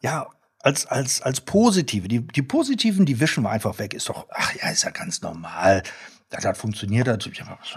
ja 0.00 0.28
als, 0.62 0.86
als, 0.86 1.20
als 1.20 1.40
positive. 1.40 2.08
Die, 2.08 2.26
die 2.26 2.42
positiven, 2.42 3.04
die 3.04 3.20
wischen 3.20 3.42
wir 3.42 3.50
einfach 3.50 3.78
weg. 3.78 3.94
Ist 3.94 4.08
doch, 4.08 4.26
ach 4.30 4.54
ja, 4.54 4.70
ist 4.70 4.84
ja 4.84 4.90
ganz 4.90 5.20
normal. 5.20 5.82
Das 6.30 6.46
hat 6.46 6.56
funktioniert, 6.56 7.08
das 7.08 7.28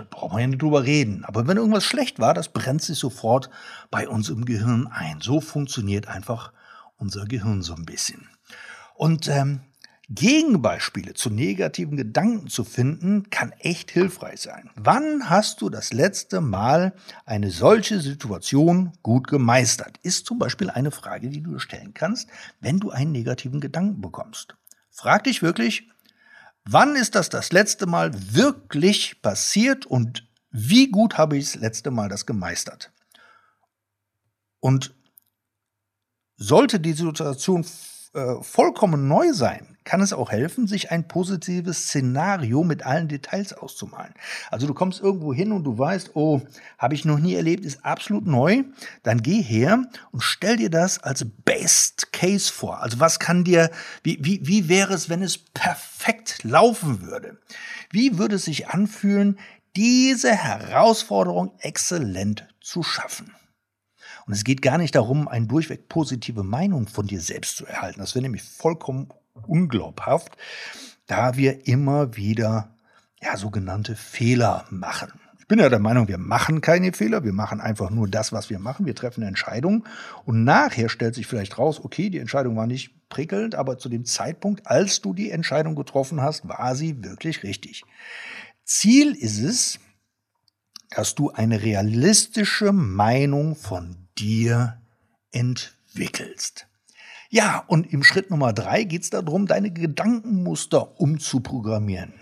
brauchen 0.10 0.38
wir 0.38 0.42
ja 0.42 0.48
nicht 0.48 0.62
drüber 0.62 0.84
reden. 0.84 1.26
Aber 1.26 1.46
wenn 1.46 1.58
irgendwas 1.58 1.84
schlecht 1.84 2.20
war, 2.20 2.34
das 2.34 2.48
brennt 2.48 2.82
sich 2.82 2.98
sofort 2.98 3.50
bei 3.92 4.08
uns 4.08 4.30
im 4.30 4.46
Gehirn 4.46 4.88
ein. 4.88 5.20
So 5.20 5.42
funktioniert 5.42 6.08
einfach 6.08 6.54
unser 6.96 7.26
Gehirn 7.26 7.64
so 7.64 7.76
ein 7.76 7.86
bisschen. 7.86 8.30
Und 8.94 9.28
ähm, 9.28 9.60
Gegenbeispiele 10.10 11.16
zu 11.16 11.30
negativen 11.30 11.98
Gedanken 11.98 12.48
zu 12.48 12.64
finden, 12.64 13.30
kann 13.32 13.52
echt 13.54 13.90
hilfreich 13.90 14.42
sein. 14.42 14.70
Wann 14.76 15.30
hast 15.30 15.62
du 15.62 15.70
das 15.70 15.94
letzte 15.94 16.42
Mal 16.42 16.94
eine 17.26 17.50
solche 17.50 18.00
Situation 18.00 18.94
gut 19.02 19.28
gemeistert? 19.28 19.98
Ist 20.04 20.28
zum 20.28 20.38
Beispiel 20.38 20.70
eine 20.70 20.92
Frage, 20.92 21.30
die 21.30 21.42
du 21.42 21.58
stellen 21.58 21.94
kannst, 21.94 22.30
wenn 22.60 22.80
du 22.80 22.92
einen 22.92 23.12
negativen 23.12 23.62
Gedanken 23.62 24.02
bekommst. 24.02 24.56
Frag 24.92 25.24
dich 25.24 25.42
wirklich, 25.42 25.90
wann 26.66 26.96
ist 26.96 27.16
das 27.16 27.30
das 27.30 27.52
letzte 27.52 27.88
Mal 27.88 28.12
wirklich 28.34 29.22
passiert 29.22 29.86
und 29.86 30.28
wie 30.52 30.90
gut 30.90 31.18
habe 31.18 31.38
ich 31.38 31.52
das 31.52 31.62
letzte 31.62 31.92
Mal 31.92 32.10
das 32.10 32.26
gemeistert? 32.26 32.92
Und 34.60 34.94
sollte 36.38 36.80
die 36.80 36.94
Situation 36.94 37.66
äh, 38.14 38.36
vollkommen 38.42 39.08
neu 39.08 39.34
sein, 39.34 39.75
kann 39.86 40.02
es 40.02 40.14
auch 40.14 40.32
helfen, 40.32 40.68
sich 40.68 40.92
ein 40.92 41.08
positives 41.08 41.86
Szenario 41.86 42.64
mit 42.64 42.86
allen 42.86 43.08
Details 43.08 43.54
auszumalen. 43.54 44.14
Also 44.50 44.68
du 44.68 44.74
kommst 44.74 45.00
irgendwo 45.00 45.34
hin 45.34 45.52
und 45.52 45.64
du 45.64 45.78
weißt, 45.78 46.12
oh, 46.16 46.42
habe 46.78 46.96
ich 46.96 47.06
noch 47.06 47.20
nie 47.20 47.36
erlebt, 47.36 47.64
ist 47.64 47.86
absolut 47.86 48.26
neu. 48.26 48.64
Dann 49.04 49.22
geh 49.22 49.42
her 49.42 49.84
und 50.12 50.22
stell 50.22 50.58
dir 50.58 50.72
das 50.72 51.00
als 51.00 51.26
Best 51.46 52.12
Case 52.12 52.52
vor. 52.52 52.82
Also 52.82 53.00
was 53.00 53.20
kann 53.20 53.44
dir, 53.44 53.70
wie, 54.04 54.18
wie, 54.22 54.46
wie 54.46 54.68
wäre 54.68 54.94
es, 54.94 55.08
wenn 55.08 55.22
es 55.22 55.38
perfekt 55.38 56.44
laufen 56.44 57.02
würde? 57.02 57.40
Wie 57.92 58.18
würde 58.18 58.36
es 58.36 58.46
sich 58.46 58.68
anfühlen, 58.68 59.38
diese 59.76 60.32
Herausforderung 60.36 61.54
exzellent 61.60 62.48
zu 62.60 62.82
schaffen? 62.82 63.32
Und 64.26 64.34
es 64.34 64.44
geht 64.44 64.64
gar 64.64 64.80
nicht 64.80 64.96
darum, 64.96 65.28
eine 65.28 65.46
durchweg 65.46 65.88
positive 65.88 66.42
Meinung 66.42 66.88
von 66.88 67.06
dir 67.06 67.22
selbst 67.22 67.58
zu 67.58 67.68
erhalten. 67.68 68.00
Das 68.00 68.16
wäre 68.16 68.24
nämlich 68.24 68.42
vollkommen 68.42 69.10
unglaubhaft, 69.48 70.38
da 71.08 71.36
wir 71.36 71.68
immer 71.68 72.16
wieder 72.16 72.76
ja, 73.22 73.38
sogenannte 73.38 73.96
Fehler 73.96 74.66
machen. 74.70 75.20
Ich 75.40 75.48
bin 75.48 75.60
ja 75.60 75.70
der 75.70 75.80
Meinung, 75.80 76.08
wir 76.08 76.18
machen 76.18 76.60
keine 76.62 76.92
Fehler, 76.92 77.24
wir 77.24 77.34
machen 77.34 77.62
einfach 77.62 77.92
nur 77.92 78.08
das, 78.08 78.34
was 78.34 78.50
wir 78.50 78.58
machen. 78.58 78.88
Wir 78.88 78.96
treffen 78.96 79.22
eine 79.22 79.28
Entscheidung 79.28 79.86
und 80.26 80.44
nachher 80.44 80.90
stellt 80.90 81.14
sich 81.14 81.28
vielleicht 81.28 81.60
raus, 81.60 81.80
okay, 81.80 82.10
die 82.10 82.18
Entscheidung 82.18 82.56
war 82.56 82.66
nicht 82.66 83.08
prickelnd, 83.10 83.54
aber 83.54 83.78
zu 83.78 83.88
dem 83.88 84.06
Zeitpunkt, 84.06 84.66
als 84.66 85.02
du 85.02 85.14
die 85.14 85.30
Entscheidung 85.30 85.76
getroffen 85.76 86.22
hast, 86.22 86.48
war 86.48 86.76
sie 86.76 87.04
wirklich 87.04 87.44
richtig. 87.44 87.84
Ziel 88.64 89.14
ist 89.14 89.40
es, 89.40 89.80
dass 90.90 91.14
du 91.14 91.30
eine 91.30 91.62
realistische 91.62 92.72
Meinung 92.72 93.56
von 93.56 94.08
dir 94.18 94.82
entwickelst. 95.32 96.68
Ja, 97.30 97.64
und 97.68 97.92
im 97.92 98.04
Schritt 98.04 98.30
Nummer 98.30 98.54
drei 98.54 98.84
geht 98.84 99.04
es 99.04 99.10
darum, 99.10 99.48
deine 99.48 99.72
Gedankenmuster 99.72 101.00
umzuprogrammieren. 101.00 102.14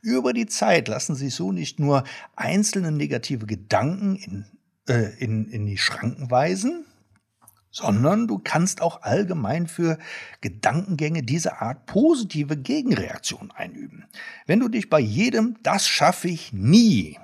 Über 0.00 0.32
die 0.32 0.46
Zeit 0.46 0.88
lassen 0.88 1.14
sich 1.14 1.34
so 1.34 1.52
nicht 1.52 1.80
nur 1.80 2.04
einzelne 2.36 2.92
negative 2.92 3.46
Gedanken 3.46 4.16
in, 4.16 4.44
äh, 4.88 5.16
in, 5.18 5.48
in 5.48 5.66
die 5.66 5.78
Schranken 5.78 6.30
weisen, 6.30 6.84
sondern 7.70 8.28
du 8.28 8.38
kannst 8.38 8.82
auch 8.82 9.02
allgemein 9.02 9.66
für 9.66 9.98
Gedankengänge 10.42 11.22
dieser 11.22 11.62
Art 11.62 11.86
positive 11.86 12.56
Gegenreaktionen 12.56 13.50
einüben. 13.50 14.04
Wenn 14.46 14.60
du 14.60 14.68
dich 14.68 14.90
bei 14.90 15.00
jedem 15.00 15.56
Das 15.62 15.88
schaffe 15.88 16.28
ich 16.28 16.52
nie 16.52 17.18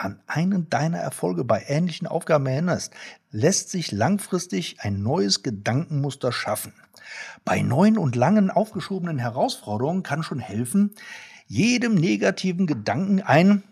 an 0.00 0.20
einen 0.26 0.70
deiner 0.70 0.98
Erfolge 0.98 1.44
bei 1.44 1.64
ähnlichen 1.68 2.06
Aufgaben 2.06 2.46
erinnerst, 2.46 2.92
lässt 3.30 3.70
sich 3.70 3.92
langfristig 3.92 4.80
ein 4.80 5.02
neues 5.02 5.42
Gedankenmuster 5.42 6.32
schaffen. 6.32 6.72
Bei 7.44 7.60
neuen 7.60 7.98
und 7.98 8.16
langen 8.16 8.50
aufgeschobenen 8.50 9.18
Herausforderungen 9.18 10.02
kann 10.02 10.22
schon 10.22 10.38
helfen, 10.38 10.94
jedem 11.46 11.94
negativen 11.94 12.66
Gedanken 12.66 13.20
ein 13.20 13.62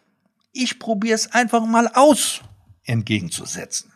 Ich 0.53 0.79
probier's 0.79 1.33
einfach 1.33 1.65
mal 1.65 1.89
aus 1.95 2.43
entgegenzusetzen. 2.85 3.93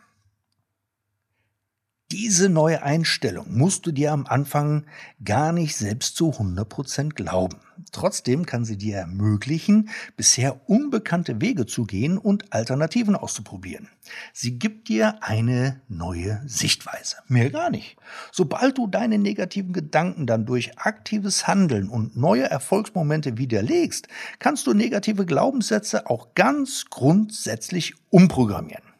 Die 2.12 2.22
Diese 2.32 2.48
neue 2.48 2.82
Einstellung 2.82 3.46
musst 3.56 3.86
du 3.86 3.92
dir 3.92 4.12
am 4.12 4.26
Anfang 4.26 4.84
gar 5.24 5.52
nicht 5.52 5.76
selbst 5.76 6.14
zu 6.14 6.30
100% 6.30 7.10
glauben. 7.14 7.56
Trotzdem 7.90 8.46
kann 8.46 8.64
sie 8.64 8.76
dir 8.76 8.96
ermöglichen, 8.96 9.88
bisher 10.16 10.68
unbekannte 10.68 11.40
Wege 11.40 11.66
zu 11.66 11.84
gehen 11.84 12.18
und 12.18 12.52
Alternativen 12.52 13.16
auszuprobieren. 13.16 13.88
Sie 14.32 14.58
gibt 14.58 14.88
dir 14.88 15.22
eine 15.22 15.80
neue 15.88 16.42
Sichtweise. 16.46 17.16
Mehr 17.28 17.50
gar 17.50 17.70
nicht. 17.70 17.96
Sobald 18.30 18.78
du 18.78 18.86
deine 18.86 19.18
negativen 19.18 19.72
Gedanken 19.72 20.26
dann 20.26 20.46
durch 20.46 20.78
aktives 20.78 21.46
Handeln 21.46 21.88
und 21.88 22.16
neue 22.16 22.44
Erfolgsmomente 22.44 23.36
widerlegst, 23.36 24.08
kannst 24.38 24.66
du 24.66 24.74
negative 24.74 25.26
Glaubenssätze 25.26 26.08
auch 26.08 26.34
ganz 26.34 26.86
grundsätzlich 26.88 27.94
umprogrammieren. 28.10 28.91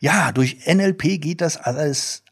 Ja, 0.00 0.32
durch 0.32 0.66
NLP 0.66 1.20
geht 1.20 1.40
das 1.40 1.56
alles 1.56 2.22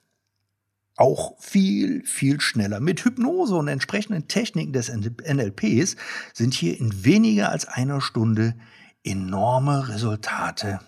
auch 0.96 1.38
viel, 1.40 2.04
viel 2.04 2.40
schneller. 2.40 2.80
Mit 2.80 3.04
Hypnose 3.04 3.54
und 3.56 3.68
entsprechenden 3.68 4.28
Techniken 4.28 4.72
des 4.72 4.88
NLPs 4.90 5.96
sind 6.32 6.54
hier 6.54 6.78
in 6.78 7.04
weniger 7.04 7.50
als 7.50 7.66
einer 7.66 8.00
Stunde 8.00 8.54
enorme 9.02 9.88
Resultate 9.88 10.80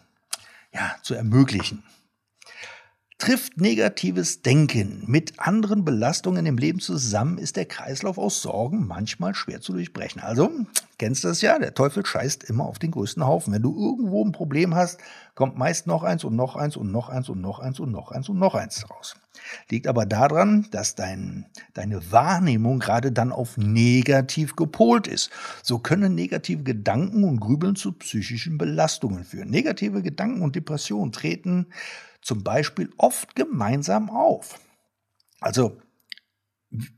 ja, 0.72 0.96
zu 1.02 1.14
ermöglichen. 1.14 1.82
Trifft 3.24 3.58
negatives 3.58 4.42
Denken 4.42 5.02
mit 5.06 5.40
anderen 5.40 5.82
Belastungen 5.82 6.44
im 6.44 6.58
Leben 6.58 6.78
zusammen, 6.78 7.38
ist 7.38 7.56
der 7.56 7.64
Kreislauf 7.64 8.18
aus 8.18 8.42
Sorgen 8.42 8.86
manchmal 8.86 9.34
schwer 9.34 9.62
zu 9.62 9.72
durchbrechen. 9.72 10.20
Also, 10.20 10.50
kennst 10.98 11.24
das 11.24 11.40
ja, 11.40 11.58
der 11.58 11.72
Teufel 11.72 12.04
scheißt 12.04 12.44
immer 12.44 12.66
auf 12.66 12.78
den 12.78 12.90
größten 12.90 13.26
Haufen. 13.26 13.54
Wenn 13.54 13.62
du 13.62 13.74
irgendwo 13.74 14.22
ein 14.22 14.32
Problem 14.32 14.74
hast, 14.74 15.00
kommt 15.34 15.56
meist 15.56 15.86
noch 15.86 16.02
eins 16.02 16.22
und 16.24 16.36
noch 16.36 16.54
eins 16.54 16.76
und 16.76 16.92
noch 16.92 17.08
eins 17.08 17.30
und 17.30 17.40
noch 17.40 17.60
eins 17.60 17.80
und 17.80 17.92
noch 17.92 18.10
eins 18.10 18.28
und 18.28 18.38
noch 18.38 18.54
eins 18.54 18.90
raus. 18.90 19.16
Liegt 19.70 19.86
aber 19.86 20.06
daran, 20.06 20.66
dass 20.70 20.94
dein, 20.94 21.46
deine 21.72 22.12
Wahrnehmung 22.12 22.78
gerade 22.78 23.12
dann 23.12 23.32
auf 23.32 23.56
negativ 23.56 24.56
gepolt 24.56 25.06
ist. 25.06 25.30
So 25.62 25.78
können 25.78 26.14
negative 26.14 26.62
Gedanken 26.62 27.24
und 27.24 27.40
Grübeln 27.40 27.76
zu 27.76 27.92
psychischen 27.92 28.58
Belastungen 28.58 29.24
führen. 29.24 29.50
Negative 29.50 30.02
Gedanken 30.02 30.42
und 30.42 30.56
Depressionen 30.56 31.12
treten 31.12 31.66
zum 32.20 32.42
Beispiel 32.42 32.90
oft 32.96 33.36
gemeinsam 33.36 34.10
auf. 34.10 34.58
Also, 35.40 35.76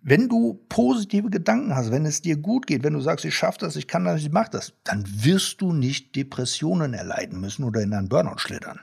wenn 0.02 0.28
du 0.28 0.64
positive 0.68 1.28
Gedanken 1.28 1.74
hast, 1.74 1.90
wenn 1.90 2.06
es 2.06 2.22
dir 2.22 2.36
gut 2.36 2.66
geht, 2.66 2.82
wenn 2.82 2.94
du 2.94 3.00
sagst, 3.00 3.24
ich 3.24 3.34
schaffe 3.34 3.58
das, 3.58 3.76
ich 3.76 3.88
kann 3.88 4.04
das, 4.04 4.22
ich 4.22 4.30
mache 4.30 4.50
das, 4.50 4.72
dann 4.84 5.04
wirst 5.06 5.60
du 5.60 5.72
nicht 5.72 6.16
Depressionen 6.16 6.94
erleiden 6.94 7.40
müssen 7.40 7.64
oder 7.64 7.82
in 7.82 7.92
einen 7.92 8.08
Burnout 8.08 8.38
schlittern. 8.38 8.80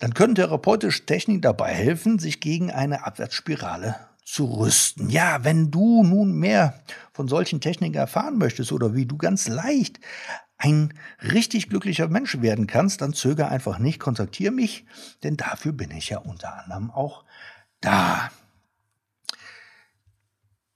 Dann 0.00 0.14
können 0.14 0.34
therapeutische 0.34 1.04
Techniken 1.04 1.42
dabei 1.42 1.72
helfen, 1.72 2.18
sich 2.18 2.40
gegen 2.40 2.72
eine 2.72 3.06
Abwärtsspirale 3.06 3.96
zu 4.24 4.46
rüsten. 4.46 5.10
Ja, 5.10 5.44
wenn 5.44 5.70
du 5.70 6.02
nun 6.02 6.32
mehr 6.32 6.80
von 7.12 7.28
solchen 7.28 7.60
Techniken 7.60 7.96
erfahren 7.96 8.38
möchtest 8.38 8.72
oder 8.72 8.94
wie 8.94 9.06
du 9.06 9.18
ganz 9.18 9.46
leicht 9.46 10.00
ein 10.56 10.94
richtig 11.22 11.68
glücklicher 11.68 12.08
Mensch 12.08 12.40
werden 12.40 12.66
kannst, 12.66 13.02
dann 13.02 13.12
zöger 13.12 13.50
einfach 13.50 13.78
nicht, 13.78 13.98
kontaktiere 14.00 14.52
mich, 14.52 14.84
denn 15.22 15.36
dafür 15.36 15.72
bin 15.72 15.90
ich 15.90 16.10
ja 16.10 16.18
unter 16.18 16.62
anderem 16.62 16.90
auch 16.90 17.24
da. 17.80 18.30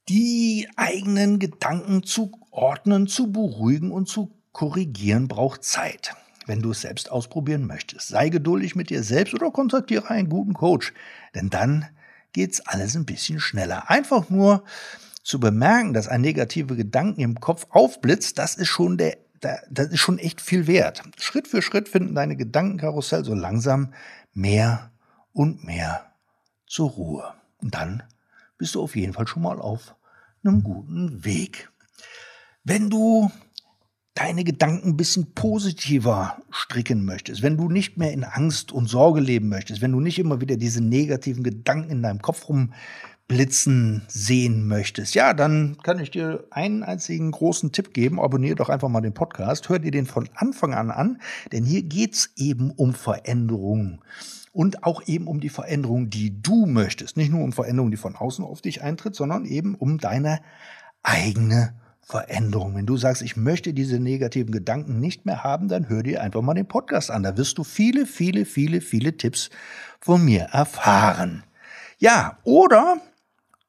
Die 0.08 0.68
eigenen 0.76 1.38
Gedanken 1.38 2.02
zu 2.02 2.30
ordnen, 2.50 3.06
zu 3.06 3.32
beruhigen 3.32 3.90
und 3.90 4.06
zu 4.06 4.34
korrigieren 4.52 5.28
braucht 5.28 5.64
Zeit. 5.64 6.14
Wenn 6.46 6.62
du 6.62 6.72
es 6.72 6.82
selbst 6.82 7.10
ausprobieren 7.10 7.66
möchtest, 7.66 8.08
sei 8.08 8.28
geduldig 8.28 8.74
mit 8.76 8.90
dir 8.90 9.02
selbst 9.02 9.34
oder 9.34 9.50
kontaktiere 9.50 10.10
einen 10.10 10.28
guten 10.28 10.54
Coach, 10.54 10.92
denn 11.34 11.50
dann 11.50 11.86
geht's 12.32 12.60
alles 12.60 12.94
ein 12.96 13.06
bisschen 13.06 13.40
schneller. 13.40 13.90
Einfach 13.90 14.28
nur 14.30 14.64
zu 15.22 15.40
bemerken, 15.40 15.94
dass 15.94 16.08
ein 16.08 16.20
negative 16.20 16.76
Gedanken 16.76 17.20
im 17.20 17.40
Kopf 17.40 17.66
aufblitzt, 17.70 18.38
das 18.38 18.56
ist 18.56 18.68
schon 18.68 18.98
der 18.98 19.16
das 19.70 19.88
ist 19.88 20.00
schon 20.00 20.18
echt 20.18 20.40
viel 20.40 20.66
wert. 20.66 21.02
Schritt 21.18 21.48
für 21.48 21.62
Schritt 21.62 21.88
finden 21.88 22.14
deine 22.14 22.36
Gedankenkarussell 22.36 23.24
so 23.24 23.34
langsam 23.34 23.92
mehr 24.32 24.90
und 25.32 25.64
mehr 25.64 26.12
zur 26.66 26.90
Ruhe. 26.90 27.34
Und 27.58 27.74
dann 27.74 28.02
bist 28.56 28.74
du 28.74 28.82
auf 28.82 28.96
jeden 28.96 29.12
Fall 29.12 29.26
schon 29.26 29.42
mal 29.42 29.60
auf 29.60 29.94
einem 30.42 30.62
guten 30.62 31.24
Weg. 31.24 31.70
Wenn 32.64 32.88
du 32.88 33.30
deine 34.14 34.44
Gedanken 34.44 34.90
ein 34.90 34.96
bisschen 34.96 35.34
positiver 35.34 36.38
stricken 36.50 37.04
möchtest, 37.04 37.42
wenn 37.42 37.56
du 37.56 37.68
nicht 37.68 37.98
mehr 37.98 38.12
in 38.12 38.24
Angst 38.24 38.70
und 38.70 38.88
Sorge 38.88 39.20
leben 39.20 39.48
möchtest, 39.48 39.82
wenn 39.82 39.92
du 39.92 40.00
nicht 40.00 40.18
immer 40.18 40.40
wieder 40.40 40.56
diese 40.56 40.82
negativen 40.82 41.42
Gedanken 41.42 41.90
in 41.90 42.02
deinem 42.02 42.22
Kopf 42.22 42.48
rum 42.48 42.72
blitzen 43.26 44.02
sehen 44.06 44.68
möchtest, 44.68 45.14
ja, 45.14 45.32
dann 45.32 45.78
kann 45.82 45.98
ich 45.98 46.10
dir 46.10 46.44
einen 46.50 46.82
einzigen 46.82 47.30
großen 47.30 47.72
Tipp 47.72 47.94
geben. 47.94 48.20
Abonniere 48.20 48.56
doch 48.56 48.68
einfach 48.68 48.90
mal 48.90 49.00
den 49.00 49.14
Podcast. 49.14 49.68
Hör 49.68 49.78
dir 49.78 49.90
den 49.90 50.06
von 50.06 50.28
Anfang 50.34 50.74
an 50.74 50.90
an, 50.90 51.20
denn 51.50 51.64
hier 51.64 51.82
geht's 51.82 52.30
eben 52.36 52.70
um 52.70 52.92
Veränderungen. 52.92 54.00
Und 54.52 54.84
auch 54.84 55.02
eben 55.06 55.26
um 55.26 55.40
die 55.40 55.48
Veränderung, 55.48 56.10
die 56.10 56.40
du 56.40 56.66
möchtest. 56.66 57.16
Nicht 57.16 57.32
nur 57.32 57.42
um 57.42 57.52
Veränderung, 57.52 57.90
die 57.90 57.96
von 57.96 58.14
außen 58.14 58.44
auf 58.44 58.60
dich 58.60 58.82
eintritt, 58.82 59.16
sondern 59.16 59.46
eben 59.46 59.74
um 59.74 59.98
deine 59.98 60.40
eigene 61.02 61.74
Veränderung. 62.06 62.74
Wenn 62.74 62.86
du 62.86 62.96
sagst, 62.96 63.22
ich 63.22 63.36
möchte 63.36 63.72
diese 63.72 63.98
negativen 63.98 64.52
Gedanken 64.52 65.00
nicht 65.00 65.26
mehr 65.26 65.42
haben, 65.42 65.68
dann 65.68 65.88
hör 65.88 66.02
dir 66.02 66.22
einfach 66.22 66.42
mal 66.42 66.54
den 66.54 66.68
Podcast 66.68 67.10
an. 67.10 67.22
Da 67.22 67.36
wirst 67.36 67.58
du 67.58 67.64
viele, 67.64 68.06
viele, 68.06 68.44
viele, 68.44 68.80
viele 68.80 69.16
Tipps 69.16 69.50
von 70.00 70.24
mir 70.24 70.42
erfahren. 70.52 71.44
Ja, 71.98 72.38
oder 72.44 73.00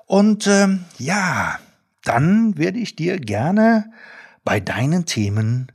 Und 0.08 0.48
ähm, 0.48 0.86
ja, 0.98 1.60
dann 2.04 2.58
werde 2.58 2.80
ich 2.80 2.96
dir 2.96 3.20
gerne 3.20 3.92
bei 4.44 4.60
deinen 4.60 5.06
Themen 5.06 5.72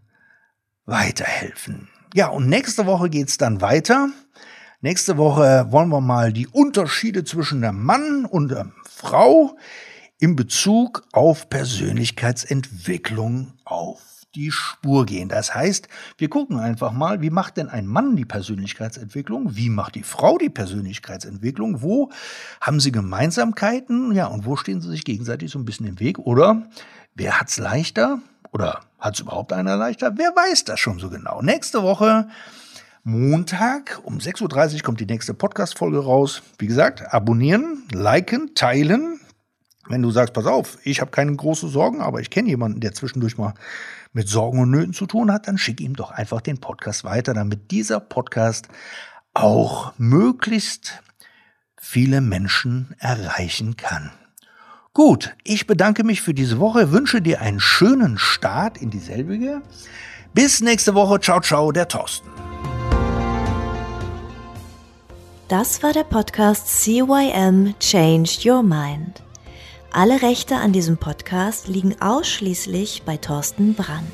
weiterhelfen. 0.84 1.88
Ja, 2.14 2.28
und 2.28 2.48
nächste 2.48 2.86
Woche 2.86 3.10
geht's 3.10 3.38
dann 3.38 3.60
weiter. 3.60 4.10
Nächste 4.80 5.16
Woche 5.16 5.66
wollen 5.70 5.88
wir 5.88 6.00
mal 6.00 6.32
die 6.32 6.46
Unterschiede 6.46 7.24
zwischen 7.24 7.62
dem 7.62 7.84
Mann 7.84 8.24
und 8.24 8.50
der 8.50 8.70
Frau 8.88 9.56
in 10.18 10.36
Bezug 10.36 11.06
auf 11.12 11.48
Persönlichkeitsentwicklung 11.48 13.54
auf 13.64 14.07
die 14.34 14.50
Spur 14.50 15.06
gehen. 15.06 15.28
Das 15.28 15.54
heißt, 15.54 15.88
wir 16.16 16.28
gucken 16.28 16.58
einfach 16.58 16.92
mal, 16.92 17.22
wie 17.22 17.30
macht 17.30 17.56
denn 17.56 17.68
ein 17.68 17.86
Mann 17.86 18.16
die 18.16 18.24
Persönlichkeitsentwicklung? 18.24 19.56
Wie 19.56 19.70
macht 19.70 19.94
die 19.94 20.02
Frau 20.02 20.38
die 20.38 20.50
Persönlichkeitsentwicklung? 20.50 21.82
Wo 21.82 22.10
haben 22.60 22.80
sie 22.80 22.92
Gemeinsamkeiten? 22.92 24.12
Ja, 24.12 24.26
und 24.26 24.44
wo 24.44 24.56
stehen 24.56 24.80
sie 24.80 24.90
sich 24.90 25.04
gegenseitig 25.04 25.50
so 25.50 25.58
ein 25.58 25.64
bisschen 25.64 25.86
im 25.86 26.00
Weg? 26.00 26.18
Oder 26.18 26.68
wer 27.14 27.40
hat's 27.40 27.58
leichter? 27.58 28.20
Oder 28.52 28.80
hat's 28.98 29.20
überhaupt 29.20 29.52
einer 29.52 29.76
leichter? 29.76 30.12
Wer 30.16 30.30
weiß 30.30 30.64
das 30.64 30.80
schon 30.80 30.98
so 30.98 31.10
genau? 31.10 31.42
Nächste 31.42 31.82
Woche 31.82 32.28
Montag 33.04 34.00
um 34.04 34.18
6.30 34.18 34.74
Uhr 34.74 34.82
kommt 34.82 35.00
die 35.00 35.06
nächste 35.06 35.32
Podcast-Folge 35.32 35.98
raus. 35.98 36.42
Wie 36.58 36.66
gesagt, 36.66 37.14
abonnieren, 37.14 37.84
liken, 37.92 38.54
teilen. 38.54 39.20
Wenn 39.88 40.02
du 40.02 40.10
sagst, 40.10 40.34
pass 40.34 40.44
auf, 40.44 40.76
ich 40.84 41.00
habe 41.00 41.10
keine 41.10 41.34
großen 41.34 41.70
Sorgen, 41.70 42.02
aber 42.02 42.20
ich 42.20 42.28
kenne 42.28 42.48
jemanden, 42.48 42.80
der 42.80 42.92
zwischendurch 42.92 43.38
mal 43.38 43.54
mit 44.18 44.28
Sorgen 44.28 44.58
und 44.58 44.72
Nöten 44.72 44.92
zu 44.92 45.06
tun 45.06 45.32
hat, 45.32 45.46
dann 45.46 45.58
schick 45.58 45.80
ihm 45.80 45.94
doch 45.94 46.10
einfach 46.10 46.40
den 46.40 46.58
Podcast 46.58 47.04
weiter, 47.04 47.34
damit 47.34 47.70
dieser 47.70 48.00
Podcast 48.00 48.66
auch 49.32 49.92
möglichst 49.96 51.04
viele 51.80 52.20
Menschen 52.20 52.96
erreichen 52.98 53.76
kann. 53.76 54.10
Gut, 54.92 55.36
ich 55.44 55.68
bedanke 55.68 56.02
mich 56.02 56.20
für 56.20 56.34
diese 56.34 56.58
Woche, 56.58 56.90
wünsche 56.90 57.22
dir 57.22 57.40
einen 57.40 57.60
schönen 57.60 58.18
Start 58.18 58.76
in 58.78 58.90
dieselbige. 58.90 59.62
Bis 60.34 60.60
nächste 60.62 60.96
Woche. 60.96 61.20
Ciao, 61.20 61.38
ciao, 61.38 61.70
der 61.70 61.86
Thorsten. 61.86 62.28
Das 65.46 65.80
war 65.84 65.92
der 65.92 66.02
Podcast 66.02 66.66
CYM 66.82 67.76
Changed 67.78 68.44
Your 68.44 68.64
Mind. 68.64 69.22
Alle 69.90 70.20
Rechte 70.20 70.56
an 70.56 70.72
diesem 70.72 70.98
Podcast 70.98 71.66
liegen 71.66 71.96
ausschließlich 72.00 73.04
bei 73.06 73.16
Thorsten 73.16 73.72
Brandt. 73.74 74.12